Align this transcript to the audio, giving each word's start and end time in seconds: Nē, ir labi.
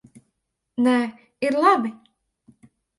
Nē, 0.87 0.95
ir 1.49 1.61
labi. 1.67 1.95